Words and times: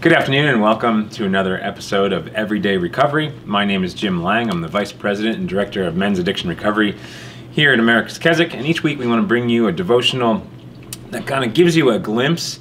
Good 0.00 0.14
afternoon 0.14 0.46
and 0.46 0.62
welcome 0.62 1.10
to 1.10 1.26
another 1.26 1.62
episode 1.62 2.14
of 2.14 2.28
Everyday 2.28 2.78
Recovery. 2.78 3.34
My 3.44 3.66
name 3.66 3.84
is 3.84 3.92
Jim 3.92 4.22
Lang. 4.22 4.48
I'm 4.48 4.62
the 4.62 4.66
Vice 4.66 4.92
President 4.92 5.36
and 5.36 5.46
Director 5.46 5.86
of 5.86 5.94
Men's 5.94 6.18
Addiction 6.18 6.48
Recovery 6.48 6.96
here 7.50 7.74
at 7.74 7.78
America's 7.78 8.16
Keswick. 8.16 8.54
And 8.54 8.66
each 8.66 8.82
week 8.82 8.98
we 8.98 9.06
want 9.06 9.22
to 9.22 9.26
bring 9.26 9.50
you 9.50 9.68
a 9.68 9.72
devotional 9.72 10.42
that 11.10 11.26
kind 11.26 11.44
of 11.44 11.52
gives 11.52 11.76
you 11.76 11.90
a 11.90 11.98
glimpse 11.98 12.60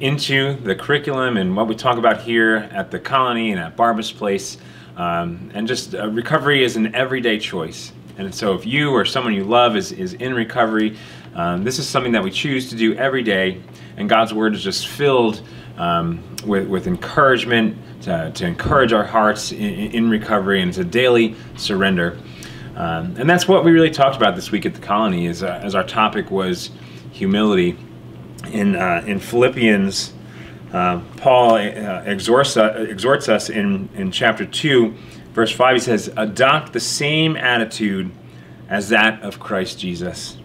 into 0.00 0.54
the 0.64 0.74
curriculum 0.74 1.36
and 1.36 1.54
what 1.54 1.68
we 1.68 1.76
talk 1.76 1.96
about 1.96 2.22
here 2.22 2.68
at 2.72 2.90
the 2.90 2.98
Colony 2.98 3.52
and 3.52 3.60
at 3.60 3.76
Barnabas 3.76 4.10
Place. 4.10 4.58
Um, 4.96 5.48
and 5.54 5.68
just 5.68 5.94
uh, 5.94 6.08
recovery 6.08 6.64
is 6.64 6.74
an 6.74 6.92
everyday 6.96 7.38
choice. 7.38 7.92
And 8.18 8.34
so 8.34 8.54
if 8.54 8.66
you 8.66 8.90
or 8.90 9.04
someone 9.04 9.32
you 9.32 9.44
love 9.44 9.76
is, 9.76 9.92
is 9.92 10.14
in 10.14 10.34
recovery, 10.34 10.96
um, 11.36 11.62
this 11.62 11.78
is 11.78 11.88
something 11.88 12.10
that 12.10 12.24
we 12.24 12.32
choose 12.32 12.68
to 12.70 12.74
do 12.74 12.96
every 12.96 13.22
day. 13.22 13.62
And 13.96 14.08
God's 14.08 14.34
Word 14.34 14.56
is 14.56 14.64
just 14.64 14.88
filled 14.88 15.42
um, 15.80 16.22
with, 16.42 16.68
with 16.68 16.86
encouragement 16.86 17.76
to, 18.02 18.30
to 18.34 18.46
encourage 18.46 18.92
our 18.92 19.04
hearts 19.04 19.52
in, 19.52 19.58
in 19.58 20.10
recovery. 20.10 20.60
And 20.60 20.68
it's 20.68 20.78
a 20.78 20.84
daily 20.84 21.36
surrender. 21.56 22.18
Um, 22.76 23.16
and 23.18 23.28
that's 23.28 23.46
what 23.46 23.64
we 23.64 23.72
really 23.72 23.90
talked 23.90 24.16
about 24.16 24.36
this 24.36 24.50
week 24.50 24.64
at 24.64 24.74
the 24.74 24.80
colony 24.80 25.26
as, 25.26 25.42
uh, 25.42 25.60
as 25.62 25.74
our 25.74 25.84
topic 25.84 26.30
was 26.30 26.70
humility. 27.12 27.76
In, 28.52 28.74
uh, 28.74 29.04
in 29.06 29.20
Philippians, 29.20 30.14
uh, 30.72 31.00
Paul 31.18 31.56
uh, 31.56 32.02
exhorts, 32.06 32.56
uh, 32.56 32.86
exhorts 32.88 33.28
us 33.28 33.50
in, 33.50 33.90
in 33.94 34.10
chapter 34.10 34.46
2 34.46 34.94
Verse 35.32 35.52
5, 35.52 35.76
he 35.76 35.80
says, 35.80 36.12
Adopt 36.16 36.72
the 36.72 36.80
same 36.80 37.36
attitude 37.36 38.10
as 38.68 38.88
that 38.88 39.22
of 39.22 39.38
Christ 39.38 39.78
Jesus, 39.78 40.38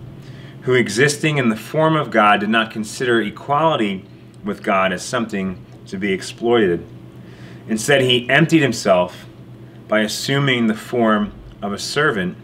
who 0.62 0.74
existing 0.74 1.38
in 1.38 1.50
the 1.50 1.56
form 1.56 1.96
of 1.96 2.12
God 2.12 2.40
did 2.40 2.50
not 2.50 2.72
consider 2.72 3.22
equality 3.22 4.06
with 4.44 4.62
God 4.62 4.94
as 4.94 5.04
something 5.04 5.64
to 5.88 5.98
be 5.98 6.12
exploited. 6.12 6.86
Instead, 7.68 8.02
he 8.02 8.30
emptied 8.30 8.62
himself 8.62 9.26
by 9.88 10.02
assuming 10.02 10.68
the 10.68 10.76
form 10.76 11.34
of 11.62 11.74
a 11.74 11.80
servant, 11.80 12.38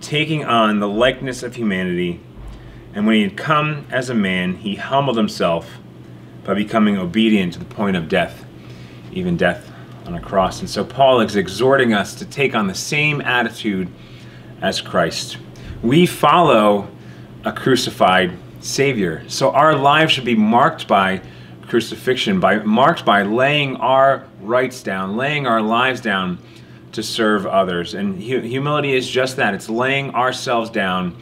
taking 0.00 0.44
on 0.44 0.78
the 0.78 0.88
likeness 0.88 1.42
of 1.42 1.56
humanity. 1.56 2.20
And 2.94 3.06
when 3.06 3.16
he 3.16 3.22
had 3.22 3.36
come 3.36 3.86
as 3.90 4.08
a 4.08 4.14
man, 4.14 4.56
he 4.56 4.76
humbled 4.76 5.16
himself 5.16 5.78
by 6.44 6.54
becoming 6.54 6.96
obedient 6.96 7.52
to 7.54 7.58
the 7.58 7.64
point 7.64 7.96
of 7.96 8.08
death, 8.08 8.44
even 9.12 9.36
death 9.36 9.70
on 10.06 10.14
a 10.14 10.20
cross. 10.20 10.60
And 10.60 10.70
so 10.70 10.84
Paul 10.84 11.20
is 11.20 11.36
exhorting 11.36 11.92
us 11.92 12.14
to 12.16 12.24
take 12.24 12.54
on 12.54 12.66
the 12.66 12.74
same 12.74 13.20
attitude 13.20 13.88
as 14.62 14.80
Christ. 14.80 15.38
We 15.82 16.06
follow 16.06 16.88
a 17.44 17.52
crucified 17.52 18.32
Savior. 18.60 19.24
So 19.28 19.50
our 19.52 19.74
lives 19.74 20.12
should 20.12 20.24
be 20.24 20.34
marked 20.34 20.88
by 20.88 21.20
crucifixion, 21.68 22.40
by 22.40 22.58
marked 22.58 23.04
by 23.04 23.22
laying 23.22 23.76
our 23.76 24.26
rights 24.40 24.82
down, 24.82 25.16
laying 25.16 25.46
our 25.46 25.60
lives 25.60 26.00
down 26.00 26.38
to 26.92 27.02
serve 27.02 27.46
others. 27.46 27.94
And 27.94 28.22
hu- 28.22 28.40
humility 28.40 28.94
is 28.94 29.08
just 29.08 29.36
that. 29.36 29.54
It's 29.54 29.68
laying 29.68 30.14
ourselves 30.14 30.70
down 30.70 31.16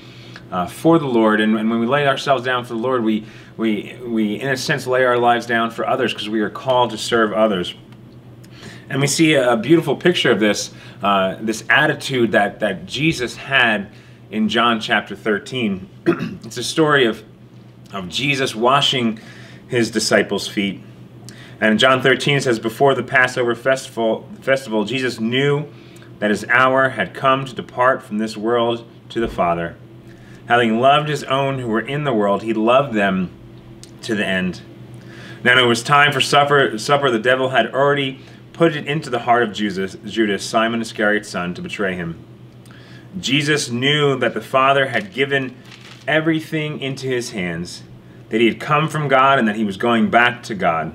uh, 0.50 0.66
for 0.66 0.98
the 0.98 1.06
Lord. 1.06 1.40
And, 1.40 1.58
and, 1.58 1.68
when 1.68 1.80
we 1.80 1.86
lay 1.86 2.06
ourselves 2.06 2.44
down 2.44 2.64
for 2.64 2.74
the 2.74 2.80
Lord, 2.80 3.02
we, 3.02 3.26
we, 3.56 3.96
we 4.04 4.40
in 4.40 4.48
a 4.50 4.56
sense, 4.56 4.86
lay 4.86 5.04
our 5.04 5.18
lives 5.18 5.46
down 5.46 5.70
for 5.70 5.86
others 5.86 6.12
because 6.12 6.28
we 6.28 6.40
are 6.40 6.50
called 6.50 6.90
to 6.90 6.98
serve 6.98 7.32
others. 7.32 7.74
And 8.88 9.00
we 9.00 9.06
see 9.06 9.34
a 9.34 9.56
beautiful 9.56 9.96
picture 9.96 10.30
of 10.30 10.40
this, 10.40 10.72
uh, 11.02 11.36
this 11.40 11.64
attitude 11.70 12.32
that, 12.32 12.60
that 12.60 12.86
Jesus 12.86 13.34
had 13.34 13.90
in 14.30 14.48
John 14.48 14.78
chapter 14.78 15.16
13. 15.16 15.88
it's 16.44 16.58
a 16.58 16.62
story 16.62 17.06
of, 17.06 17.24
of 17.92 18.08
Jesus 18.08 18.54
washing 18.54 19.18
his 19.74 19.90
disciples' 19.90 20.48
feet. 20.48 20.80
And 21.60 21.78
John 21.78 22.02
13 22.02 22.38
it 22.38 22.42
says, 22.42 22.58
Before 22.58 22.94
the 22.94 23.02
Passover 23.02 23.54
festival, 23.54 24.28
festival, 24.40 24.84
Jesus 24.84 25.20
knew 25.20 25.66
that 26.18 26.30
his 26.30 26.44
hour 26.48 26.90
had 26.90 27.14
come 27.14 27.44
to 27.44 27.54
depart 27.54 28.02
from 28.02 28.18
this 28.18 28.36
world 28.36 28.88
to 29.10 29.20
the 29.20 29.28
Father. 29.28 29.76
Having 30.46 30.80
loved 30.80 31.08
his 31.08 31.24
own 31.24 31.58
who 31.58 31.68
were 31.68 31.80
in 31.80 32.04
the 32.04 32.12
world, 32.12 32.42
he 32.42 32.52
loved 32.52 32.94
them 32.94 33.30
to 34.02 34.14
the 34.14 34.26
end. 34.26 34.62
Now, 35.42 35.62
it 35.62 35.66
was 35.66 35.82
time 35.82 36.12
for 36.12 36.20
supper, 36.20 36.78
supper 36.78 37.10
the 37.10 37.18
devil 37.18 37.50
had 37.50 37.74
already 37.74 38.20
put 38.52 38.76
it 38.76 38.86
into 38.86 39.10
the 39.10 39.20
heart 39.20 39.42
of 39.42 39.52
Judas, 39.52 39.96
Judas, 40.04 40.44
Simon 40.44 40.80
Iscariot's 40.80 41.28
son, 41.28 41.54
to 41.54 41.62
betray 41.62 41.94
him. 41.96 42.24
Jesus 43.18 43.70
knew 43.70 44.18
that 44.18 44.34
the 44.34 44.40
Father 44.40 44.88
had 44.88 45.12
given 45.12 45.56
everything 46.06 46.80
into 46.80 47.06
his 47.06 47.30
hands, 47.30 47.82
that 48.34 48.40
he 48.40 48.48
had 48.48 48.58
come 48.58 48.88
from 48.88 49.06
God 49.06 49.38
and 49.38 49.46
that 49.46 49.54
he 49.54 49.62
was 49.62 49.76
going 49.76 50.10
back 50.10 50.42
to 50.42 50.56
God. 50.56 50.92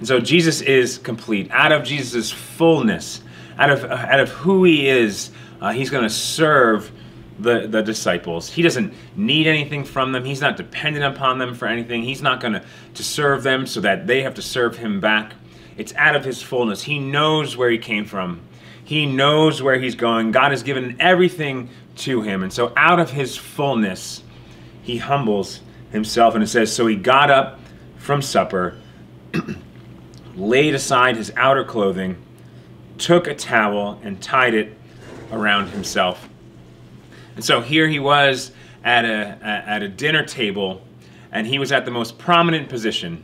And 0.00 0.08
so 0.08 0.18
Jesus 0.18 0.62
is 0.62 0.98
complete. 0.98 1.48
Out 1.52 1.70
of 1.70 1.84
Jesus' 1.84 2.32
fullness, 2.32 3.22
out 3.56 3.70
of, 3.70 3.84
out 3.84 4.18
of 4.18 4.30
who 4.30 4.64
he 4.64 4.88
is, 4.88 5.30
uh, 5.60 5.70
he's 5.70 5.90
going 5.90 6.02
to 6.02 6.10
serve 6.10 6.90
the, 7.38 7.68
the 7.68 7.82
disciples. 7.82 8.50
He 8.50 8.62
doesn't 8.62 8.92
need 9.14 9.46
anything 9.46 9.84
from 9.84 10.10
them. 10.10 10.24
He's 10.24 10.40
not 10.40 10.56
dependent 10.56 11.04
upon 11.04 11.38
them 11.38 11.54
for 11.54 11.68
anything. 11.68 12.02
He's 12.02 12.20
not 12.20 12.40
going 12.40 12.54
to, 12.54 12.64
to 12.94 13.04
serve 13.04 13.44
them 13.44 13.68
so 13.68 13.80
that 13.82 14.08
they 14.08 14.22
have 14.22 14.34
to 14.34 14.42
serve 14.42 14.76
him 14.76 14.98
back. 14.98 15.34
It's 15.76 15.94
out 15.94 16.16
of 16.16 16.24
his 16.24 16.42
fullness. 16.42 16.82
He 16.82 16.98
knows 16.98 17.56
where 17.56 17.70
he 17.70 17.78
came 17.78 18.06
from. 18.06 18.40
He 18.82 19.06
knows 19.06 19.62
where 19.62 19.78
he's 19.78 19.94
going. 19.94 20.32
God 20.32 20.50
has 20.50 20.64
given 20.64 20.96
everything 20.98 21.68
to 21.98 22.22
him. 22.22 22.42
And 22.42 22.52
so 22.52 22.72
out 22.76 22.98
of 22.98 23.12
his 23.12 23.36
fullness, 23.36 24.24
he 24.82 24.96
humbles 24.96 25.60
himself. 25.92 26.34
And 26.34 26.42
it 26.42 26.48
says, 26.48 26.74
So 26.74 26.86
he 26.86 26.96
got 26.96 27.30
up 27.30 27.60
from 27.96 28.22
supper, 28.22 28.78
laid 30.36 30.74
aside 30.74 31.16
his 31.16 31.32
outer 31.36 31.64
clothing, 31.64 32.16
took 32.98 33.26
a 33.26 33.34
towel, 33.34 34.00
and 34.02 34.20
tied 34.20 34.54
it 34.54 34.76
around 35.32 35.68
himself. 35.68 36.28
And 37.34 37.44
so 37.44 37.60
here 37.60 37.88
he 37.88 37.98
was 37.98 38.52
at 38.84 39.04
a, 39.04 39.38
at 39.42 39.82
a 39.82 39.88
dinner 39.88 40.24
table, 40.24 40.82
and 41.32 41.46
he 41.46 41.58
was 41.58 41.72
at 41.72 41.84
the 41.84 41.90
most 41.90 42.18
prominent 42.18 42.68
position. 42.68 43.22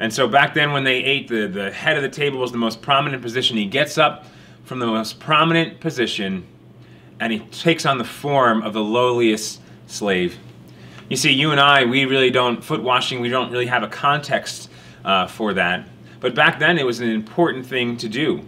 And 0.00 0.12
so 0.12 0.26
back 0.26 0.54
then, 0.54 0.72
when 0.72 0.84
they 0.84 1.04
ate, 1.04 1.28
the, 1.28 1.46
the 1.46 1.70
head 1.70 1.96
of 1.96 2.02
the 2.02 2.08
table 2.08 2.38
was 2.38 2.50
the 2.50 2.58
most 2.58 2.82
prominent 2.82 3.22
position. 3.22 3.56
He 3.56 3.66
gets 3.66 3.98
up 3.98 4.26
from 4.64 4.78
the 4.78 4.86
most 4.86 5.20
prominent 5.20 5.80
position 5.80 6.46
and 7.20 7.32
he 7.32 7.38
takes 7.38 7.86
on 7.86 7.98
the 7.98 8.04
form 8.04 8.62
of 8.62 8.72
the 8.72 8.82
lowliest 8.82 9.60
slave. 9.86 10.38
You 11.12 11.16
see, 11.16 11.30
you 11.30 11.50
and 11.50 11.60
I, 11.60 11.84
we 11.84 12.06
really 12.06 12.30
don't, 12.30 12.64
foot 12.64 12.82
washing, 12.82 13.20
we 13.20 13.28
don't 13.28 13.52
really 13.52 13.66
have 13.66 13.82
a 13.82 13.86
context 13.86 14.70
uh, 15.04 15.26
for 15.26 15.52
that. 15.52 15.86
But 16.20 16.34
back 16.34 16.58
then, 16.58 16.78
it 16.78 16.86
was 16.86 17.00
an 17.00 17.10
important 17.10 17.66
thing 17.66 17.98
to 17.98 18.08
do. 18.08 18.40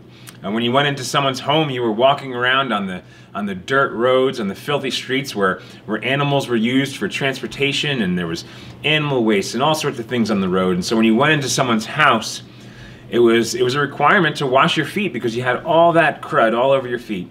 And 0.43 0.55
when 0.55 0.63
you 0.63 0.73
went 0.73 0.89
into 0.89 1.05
someone's 1.05 1.41
home, 1.41 1.69
you 1.69 1.83
were 1.83 1.93
walking 1.93 2.33
around 2.33 2.73
on 2.73 2.87
the 2.87 3.03
on 3.35 3.45
the 3.45 3.55
dirt 3.55 3.93
roads, 3.93 4.41
on 4.41 4.49
the 4.49 4.55
filthy 4.55 4.91
streets 4.91 5.37
where, 5.37 5.61
where 5.85 6.03
animals 6.03 6.49
were 6.49 6.57
used 6.57 6.97
for 6.97 7.07
transportation, 7.07 8.01
and 8.01 8.19
there 8.19 8.27
was 8.27 8.47
animal 8.83 9.25
waste 9.25 9.53
and 9.53 9.63
all 9.63 9.75
sorts 9.75 9.99
of 9.99 10.07
things 10.07 10.31
on 10.31 10.41
the 10.41 10.49
road. 10.49 10.75
And 10.75 10.83
so 10.83 10.97
when 10.97 11.05
you 11.05 11.15
went 11.15 11.35
into 11.35 11.51
someone's 11.51 11.85
house, 11.85 12.45
it 13.11 13.19
was 13.19 13.55
it 13.55 13.63
was 13.63 13.75
a 13.75 13.81
requirement 13.81 14.37
to 14.37 14.47
wash 14.47 14.75
your 14.79 14.87
feet 14.87 15.13
because 15.13 15.37
you 15.37 15.43
had 15.43 15.63
all 15.65 15.93
that 15.93 16.23
crud 16.23 16.59
all 16.59 16.71
over 16.71 16.89
your 16.89 16.99
feet. 16.99 17.29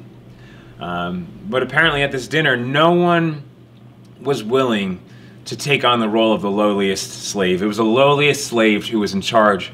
Um, 0.80 1.26
but 1.50 1.64
apparently, 1.64 2.04
at 2.04 2.12
this 2.12 2.28
dinner, 2.28 2.56
no 2.56 2.92
one 2.92 3.44
was 4.22 4.44
willing 4.44 5.00
to 5.46 5.58
take 5.58 5.84
on 5.84 6.00
the 6.00 6.08
role 6.08 6.34
of 6.34 6.42
the 6.42 6.52
lowliest 6.52 7.26
slave. 7.26 7.62
It 7.62 7.66
was 7.66 7.78
the 7.78 7.84
lowliest 7.84 8.48
slave 8.48 8.88
who 8.88 9.00
was 9.00 9.14
in 9.14 9.22
charge 9.22 9.72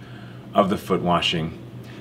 of 0.53 0.69
the 0.69 0.77
foot 0.77 1.01
washing. 1.01 1.57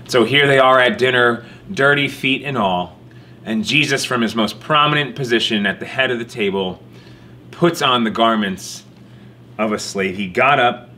So 0.09 0.25
here 0.25 0.47
they 0.47 0.59
are 0.59 0.81
at 0.81 0.99
dinner, 0.99 1.45
dirty 1.71 2.09
feet 2.09 2.43
and 2.45 2.57
all, 2.57 2.99
and 3.45 3.65
Jesus, 3.65 4.05
from 4.05 4.23
his 4.23 4.34
most 4.34 4.59
prominent 4.61 5.17
position 5.17 5.67
at 5.67 5.81
the 5.81 5.87
head 5.87 6.11
of 6.11 6.19
the 6.19 6.25
table, 6.25 6.83
puts 7.51 7.83
on 7.83 8.05
the 8.05 8.11
garments 8.11 8.84
of 9.59 9.73
a 9.73 9.78
slave. 9.78 10.17
He 10.17 10.28
got 10.28 10.59
up, 10.59 10.91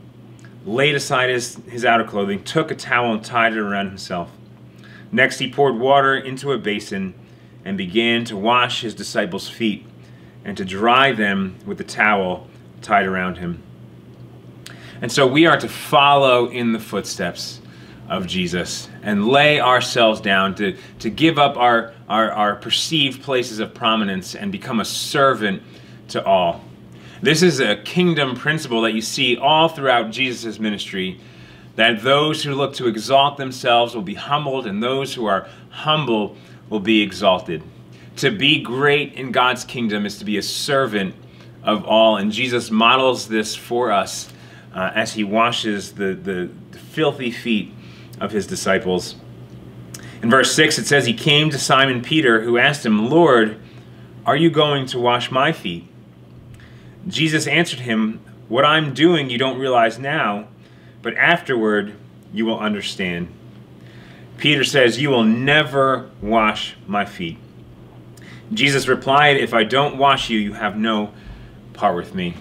laid 0.65 0.95
aside 0.95 1.29
his, 1.29 1.55
his 1.67 1.83
outer 1.83 2.03
clothing, 2.03 2.43
took 2.43 2.71
a 2.71 2.75
towel 2.75 3.13
and 3.13 3.23
tied 3.23 3.53
it 3.53 3.59
around 3.59 3.87
himself. 3.87 4.31
Next, 5.11 5.39
he 5.39 5.51
poured 5.51 5.75
water 5.77 6.15
into 6.15 6.53
a 6.53 6.57
basin 6.57 7.13
and 7.65 7.77
began 7.77 8.23
to 8.25 8.37
wash 8.37 8.81
his 8.81 8.93
disciples' 8.93 9.49
feet 9.49 9.85
and 10.45 10.55
to 10.55 10.63
dry 10.63 11.11
them 11.11 11.57
with 11.65 11.77
the 11.77 11.83
towel 11.83 12.47
tied 12.81 13.05
around 13.05 13.37
him. 13.37 13.61
And 15.01 15.11
so 15.11 15.25
we 15.25 15.47
are 15.47 15.57
to 15.59 15.67
follow 15.67 16.49
in 16.49 16.73
the 16.73 16.79
footsteps 16.79 17.59
of 18.07 18.27
Jesus 18.27 18.89
and 19.01 19.27
lay 19.27 19.59
ourselves 19.59 20.21
down 20.21 20.53
to, 20.55 20.77
to 20.99 21.09
give 21.09 21.39
up 21.39 21.57
our, 21.57 21.93
our, 22.09 22.31
our 22.31 22.55
perceived 22.55 23.23
places 23.23 23.59
of 23.59 23.73
prominence 23.73 24.35
and 24.35 24.51
become 24.51 24.79
a 24.79 24.85
servant 24.85 25.63
to 26.09 26.23
all. 26.23 26.63
This 27.21 27.41
is 27.41 27.59
a 27.59 27.77
kingdom 27.77 28.35
principle 28.35 28.81
that 28.81 28.93
you 28.93 29.01
see 29.01 29.37
all 29.37 29.69
throughout 29.69 30.11
Jesus' 30.11 30.59
ministry 30.59 31.19
that 31.75 32.03
those 32.03 32.43
who 32.43 32.53
look 32.53 32.73
to 32.75 32.87
exalt 32.87 33.37
themselves 33.37 33.95
will 33.95 34.01
be 34.01 34.13
humbled, 34.13 34.67
and 34.67 34.83
those 34.83 35.13
who 35.13 35.25
are 35.25 35.47
humble 35.69 36.35
will 36.69 36.79
be 36.79 37.01
exalted. 37.01 37.63
To 38.17 38.29
be 38.29 38.61
great 38.61 39.13
in 39.13 39.31
God's 39.31 39.63
kingdom 39.63 40.05
is 40.05 40.17
to 40.17 40.25
be 40.25 40.37
a 40.37 40.43
servant 40.43 41.15
of 41.63 41.85
all, 41.85 42.17
and 42.17 42.31
Jesus 42.31 42.71
models 42.71 43.27
this 43.27 43.55
for 43.55 43.91
us 43.91 44.31
uh, 44.73 44.91
as 44.95 45.13
he 45.13 45.23
washes 45.23 45.93
the, 45.93 46.13
the, 46.13 46.49
the 46.71 46.77
filthy 46.77 47.31
feet 47.31 47.73
of 48.19 48.31
his 48.31 48.47
disciples. 48.47 49.15
In 50.21 50.29
verse 50.29 50.53
6, 50.55 50.79
it 50.79 50.85
says, 50.85 51.05
He 51.05 51.13
came 51.13 51.49
to 51.49 51.57
Simon 51.57 52.01
Peter, 52.01 52.41
who 52.41 52.57
asked 52.57 52.85
him, 52.85 53.09
Lord, 53.09 53.59
are 54.25 54.35
you 54.35 54.49
going 54.49 54.85
to 54.87 54.99
wash 54.99 55.31
my 55.31 55.51
feet? 55.51 55.87
Jesus 57.07 57.47
answered 57.47 57.79
him, 57.79 58.21
What 58.47 58.65
I'm 58.65 58.93
doing 58.93 59.29
you 59.29 59.37
don't 59.37 59.59
realize 59.59 59.97
now, 59.97 60.47
but 61.01 61.15
afterward 61.15 61.95
you 62.31 62.45
will 62.45 62.59
understand. 62.59 63.33
Peter 64.37 64.63
says, 64.63 65.01
You 65.01 65.09
will 65.09 65.23
never 65.23 66.09
wash 66.21 66.75
my 66.87 67.05
feet. 67.05 67.37
Jesus 68.53 68.87
replied, 68.87 69.37
If 69.37 69.53
I 69.53 69.63
don't 69.63 69.97
wash 69.97 70.29
you, 70.29 70.39
you 70.39 70.53
have 70.53 70.77
no 70.77 71.13
part 71.73 71.95
with 71.95 72.13
me. 72.15 72.35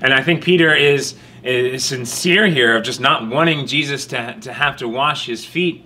And 0.00 0.12
I 0.12 0.22
think 0.22 0.42
Peter 0.42 0.74
is, 0.74 1.14
is 1.44 1.84
sincere 1.84 2.46
here 2.46 2.76
of 2.76 2.82
just 2.82 3.00
not 3.00 3.28
wanting 3.28 3.66
Jesus 3.66 4.06
to, 4.06 4.36
to 4.40 4.52
have 4.52 4.76
to 4.78 4.88
wash 4.88 5.26
his 5.26 5.44
feet. 5.44 5.84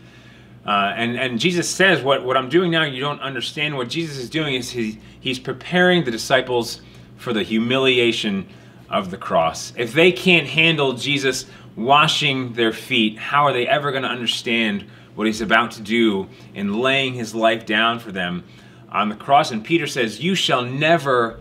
Uh, 0.67 0.93
and, 0.97 1.17
and 1.17 1.39
Jesus 1.39 1.69
says, 1.69 2.03
what, 2.03 2.25
what 2.25 2.37
I'm 2.37 2.49
doing 2.49 2.71
now, 2.71 2.83
you 2.83 3.01
don't 3.01 3.21
understand. 3.21 3.77
What 3.77 3.89
Jesus 3.89 4.17
is 4.17 4.29
doing 4.29 4.55
is 4.55 4.71
he, 4.71 4.99
he's 5.21 5.39
preparing 5.39 6.05
the 6.05 6.11
disciples 6.11 6.81
for 7.17 7.33
the 7.33 7.43
humiliation 7.43 8.49
of 8.91 9.11
the 9.11 9.17
cross. 9.17 9.73
If 9.77 9.93
they 9.93 10.13
can't 10.13 10.47
handle 10.47 10.95
Jesus 10.95 11.47
washing 11.77 12.55
their 12.55 12.73
feet, 12.73 13.19
how 13.19 13.45
are 13.45 13.53
they 13.53 13.69
ever 13.69 13.91
going 13.91 14.03
to 14.03 14.09
understand 14.09 14.87
what 15.15 15.27
he's 15.27 15.41
about 15.41 15.73
to 15.73 15.83
do 15.83 16.29
in 16.55 16.79
laying 16.81 17.15
his 17.15 17.35
life 17.35 17.67
down 17.67 17.99
for 17.99 18.13
them 18.13 18.45
on 18.91 19.09
the 19.09 19.15
cross? 19.15 19.51
And 19.51 19.65
Peter 19.65 19.87
says, 19.87 20.21
You 20.21 20.35
shall 20.35 20.63
never 20.63 21.41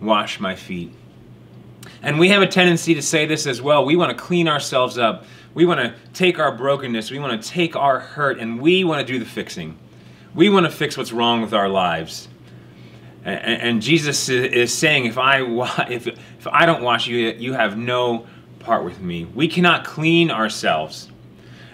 wash 0.00 0.40
my 0.40 0.54
feet. 0.54 0.92
And 2.02 2.18
we 2.18 2.28
have 2.28 2.42
a 2.42 2.46
tendency 2.46 2.94
to 2.94 3.02
say 3.02 3.26
this 3.26 3.46
as 3.46 3.62
well. 3.62 3.84
We 3.84 3.96
want 3.96 4.16
to 4.16 4.22
clean 4.22 4.48
ourselves 4.48 4.98
up. 4.98 5.24
We 5.54 5.64
want 5.64 5.80
to 5.80 5.94
take 6.12 6.38
our 6.38 6.52
brokenness, 6.52 7.10
we 7.10 7.18
want 7.18 7.42
to 7.42 7.48
take 7.48 7.76
our 7.76 7.98
hurt, 7.98 8.38
and 8.38 8.60
we 8.60 8.84
want 8.84 9.06
to 9.06 9.10
do 9.10 9.18
the 9.18 9.24
fixing. 9.24 9.78
We 10.34 10.50
want 10.50 10.66
to 10.66 10.70
fix 10.70 10.98
what's 10.98 11.12
wrong 11.12 11.40
with 11.40 11.54
our 11.54 11.68
lives. 11.68 12.28
And, 13.24 13.80
Jesus 13.82 14.28
is 14.28 14.72
saying, 14.72 15.06
if 15.06 15.16
I, 15.16 15.40
if, 15.90 16.06
if 16.06 16.46
I 16.46 16.66
don't 16.66 16.82
wash 16.82 17.06
you, 17.06 17.16
you 17.16 17.54
have 17.54 17.78
no 17.78 18.26
part 18.60 18.84
with 18.84 19.00
me. 19.00 19.24
We 19.24 19.48
cannot 19.48 19.84
clean 19.84 20.30
ourselves. 20.30 21.10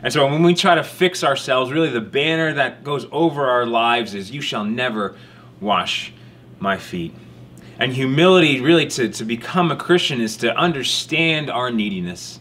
And 0.02 0.12
so 0.12 0.26
when 0.26 0.44
we 0.44 0.54
try 0.54 0.76
to 0.76 0.84
fix 0.84 1.24
ourselves, 1.24 1.72
really 1.72 1.90
the 1.90 2.00
banner 2.00 2.54
that 2.54 2.84
goes 2.84 3.06
over 3.10 3.50
our 3.50 3.66
lives 3.66 4.14
is, 4.14 4.30
You 4.30 4.40
shall 4.40 4.64
never 4.64 5.16
wash 5.60 6.12
my 6.60 6.76
feet. 6.76 7.14
And 7.82 7.92
humility, 7.92 8.60
really, 8.60 8.86
to, 8.86 9.08
to 9.08 9.24
become 9.24 9.72
a 9.72 9.76
Christian 9.76 10.20
is 10.20 10.36
to 10.36 10.56
understand 10.56 11.50
our 11.50 11.68
neediness, 11.68 12.38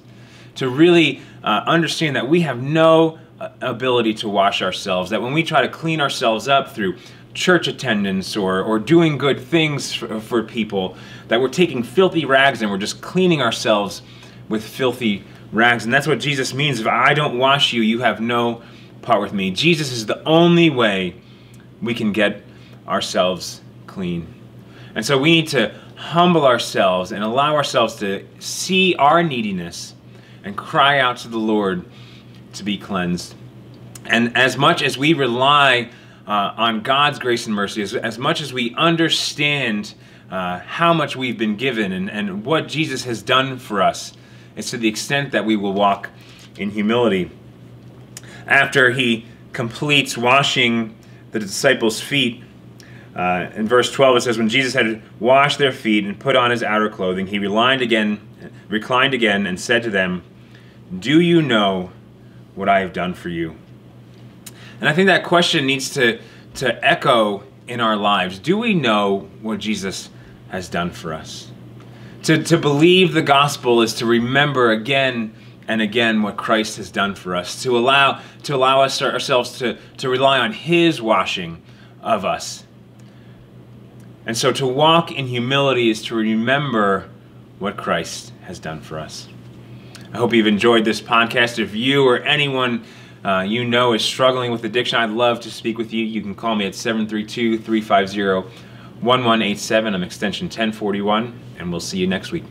to 0.54 0.70
really 0.70 1.22
uh, 1.44 1.64
understand 1.66 2.16
that 2.16 2.30
we 2.30 2.42
have 2.42 2.62
no 2.62 3.18
uh, 3.40 3.50
ability 3.60 4.14
to 4.14 4.30
wash 4.30 4.62
ourselves, 4.62 5.10
that 5.10 5.20
when 5.20 5.34
we 5.34 5.42
try 5.42 5.64
to 5.64 5.68
clean 5.68 6.00
ourselves 6.00 6.48
up 6.48 6.76
through 6.76 6.96
church 7.34 7.68
attendance 7.68 8.38
or, 8.38 8.62
or 8.62 8.78
doing 8.78 9.18
good 9.18 9.40
things 9.40 9.92
for, 9.92 10.22
for 10.22 10.44
people, 10.44 10.96
that 11.28 11.42
we're 11.42 11.50
taking 11.50 11.82
filthy 11.82 12.24
rags 12.24 12.62
and 12.62 12.70
we're 12.70 12.78
just 12.78 13.02
cleaning 13.02 13.42
ourselves 13.42 14.04
with 14.48 14.64
filthy 14.64 15.24
rags. 15.52 15.86
And 15.86 15.92
that's 15.92 16.06
what 16.06 16.20
Jesus 16.20 16.54
means. 16.54 16.80
If 16.80 16.86
I 16.86 17.16
don't 17.16 17.40
wash 17.40 17.74
you, 17.74 17.82
you 17.82 18.02
have 18.02 18.22
no 18.22 18.62
part 19.02 19.22
with 19.22 19.34
me. 19.34 19.50
Jesus 19.50 19.92
is 19.92 20.06
the 20.06 20.24
only 20.24 20.70
way 20.70 21.16
we 21.82 21.96
can 21.96 22.12
get 22.12 22.44
ourselves 22.88 23.62
clean. 23.88 24.28
And 24.96 25.06
so 25.06 25.18
we 25.18 25.32
need 25.32 25.48
to 25.50 25.74
humble 25.96 26.46
ourselves 26.46 27.12
and 27.12 27.24
allow 27.24 27.56
ourselves 27.56 27.96
to 27.98 28.28
see 28.40 28.96
our 28.96 29.24
neediness 29.24 29.96
and 30.44 30.58
cry 30.58 31.00
out 31.00 31.18
to 31.18 31.28
the 31.28 31.38
Lord 31.38 31.86
to 32.54 32.64
be 32.64 32.78
cleansed. 32.78 33.36
And 34.06 34.36
as 34.36 34.58
much 34.58 34.82
as 34.82 34.98
we 34.98 35.14
rely 35.14 35.90
uh, 36.28 36.54
on 36.58 36.82
God's 36.82 37.20
grace 37.20 37.46
and 37.46 37.56
mercy, 37.56 37.82
as, 37.82 37.94
as 37.96 38.18
much 38.18 38.42
as 38.42 38.52
we 38.52 38.74
understand 38.76 39.94
uh, 40.30 40.60
how 40.60 40.94
much 40.94 41.16
we've 41.16 41.38
been 41.38 41.56
given 41.56 41.92
and, 41.92 42.10
and 42.10 42.44
what 42.46 42.68
Jesus 42.68 43.04
has 43.04 43.22
done 43.22 43.58
for 43.58 43.82
us, 43.82 44.14
it's 44.56 44.72
to 44.72 44.78
the 44.78 44.88
extent 44.88 45.32
that 45.32 45.46
we 45.46 45.56
will 45.56 45.74
walk 45.74 46.10
in 46.58 46.72
humility. 46.72 47.32
After 48.48 48.92
he 48.92 49.26
completes 49.54 50.18
washing 50.18 50.96
the 51.32 51.40
disciples' 51.40 52.02
feet, 52.02 52.44
uh, 53.16 53.50
in 53.56 53.68
verse 53.68 53.92
12 53.92 54.18
it 54.18 54.22
says, 54.22 54.38
When 54.38 54.50
Jesus 54.50 54.74
had 54.74 55.02
washed 55.20 55.58
their 55.58 55.72
feet 55.72 56.06
and 56.06 56.18
put 56.18 56.36
on 56.36 56.52
his 56.52 56.64
outer 56.64 56.90
clothing, 56.90 57.28
he 57.28 57.40
reclined 57.40 57.82
again, 57.82 58.20
reclined 58.70 59.14
again 59.14 59.46
and 59.48 59.60
said 59.60 59.84
to 59.84 59.90
them, 59.90 60.24
Do 60.98 61.20
you 61.20 61.42
know 61.42 61.92
what 62.56 62.70
I 62.70 62.80
have 62.80 62.94
done 62.94 63.14
for 63.14 63.30
you? 63.30 63.56
And 64.80 64.88
I 64.88 64.94
think 64.94 65.08
that 65.08 65.24
question 65.24 65.66
needs 65.66 65.90
to, 65.92 66.20
to 66.56 66.86
echo 66.86 67.44
in 67.68 67.82
our 67.82 67.96
lives. 67.96 68.40
Do 68.40 68.58
we 68.58 68.74
know 68.74 69.30
what 69.42 69.60
Jesus 69.60 70.10
has 70.50 70.70
done 70.70 70.92
for 70.92 71.14
us? 71.14 71.52
To, 72.24 72.42
to 72.44 72.58
believe 72.58 73.14
the 73.14 73.22
gospel 73.22 73.82
is 73.82 73.96
to 73.96 74.06
remember 74.06 74.72
again 74.72 75.34
and 75.68 75.82
again 75.82 76.22
what 76.22 76.38
Christ 76.38 76.78
has 76.78 76.92
done 76.92 77.16
for 77.16 77.36
us, 77.36 77.62
to 77.64 77.78
allow, 77.78 78.22
to 78.44 78.56
allow 78.56 78.82
us 78.82 79.02
ourselves 79.02 79.58
to, 79.60 79.78
to 79.98 80.10
rely 80.10 80.40
on 80.40 80.54
his 80.54 81.02
washing 81.02 81.62
of 82.02 82.26
us 82.26 82.66
and 84.26 84.38
so 84.38 84.52
to 84.52 84.68
walk 84.68 85.12
in 85.12 85.28
humility 85.28 85.90
is 85.90 86.02
to 86.04 86.16
remember 86.16 87.10
what 87.60 87.78
Christ 87.78 88.34
has 88.44 88.60
done 88.60 88.82
for 88.82 89.00
us. 89.00 89.28
I 90.14 90.18
hope 90.18 90.34
you've 90.34 90.48
enjoyed 90.48 90.84
this 90.84 91.02
podcast. 91.02 91.58
If 91.58 91.74
you 91.74 92.06
or 92.06 92.20
anyone 92.20 92.84
uh, 93.24 93.46
you 93.48 93.64
know 93.64 93.94
is 93.94 94.04
struggling 94.04 94.52
with 94.52 94.66
addiction, 94.66 95.00
I'd 95.00 95.12
love 95.12 95.40
to 95.42 95.52
speak 95.52 95.78
with 95.78 95.94
you. 95.94 96.04
You 96.04 96.22
can 96.22 96.36
call 96.36 96.56
me 96.56 96.66
at 96.66 96.76
732 96.76 97.60
350 97.60 98.60
1187. 99.02 99.96
I'm 99.96 100.04
extension 100.04 100.46
1041, 100.46 101.40
and 101.58 101.72
we'll 101.72 101.80
see 101.80 101.98
you 101.98 102.08
next 102.08 102.32
week. 102.32 102.44